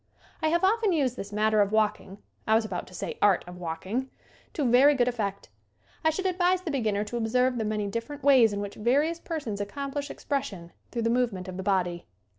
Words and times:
I 0.41 0.47
have 0.47 0.63
often 0.63 0.91
used 0.93 1.15
this 1.15 1.31
matter 1.31 1.61
of 1.61 1.71
walking 1.71 2.17
I 2.47 2.55
was 2.55 2.65
about 2.65 2.87
to 2.87 2.93
say 2.95 3.19
art 3.21 3.45
of 3.47 3.59
walking 3.59 4.09
to 4.53 4.65
very 4.67 4.95
good 4.95 5.07
effect. 5.07 5.49
I 6.03 6.09
should 6.09 6.25
ad 6.25 6.39
vise 6.39 6.61
the 6.61 6.71
beginner 6.71 7.03
to 7.03 7.17
observe 7.17 7.59
the 7.59 7.63
many 7.65 7.85
different 7.85 8.23
SCREEN 8.23 8.29
ACTING 8.33 8.41
89 8.41 8.41
ways 8.41 8.53
in 8.53 8.61
which 8.61 8.75
various 8.87 9.19
persons 9.19 9.61
accomplish 9.61 10.09
ex 10.09 10.25
pression 10.25 10.71
through 10.89 11.03
the 11.03 11.11
movement 11.11 11.47
of 11.47 11.57
the 11.57 11.61
body. 11.61 12.07